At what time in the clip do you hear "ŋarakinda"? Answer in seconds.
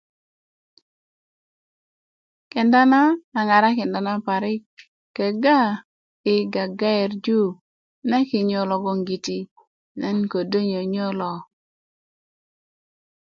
3.47-3.99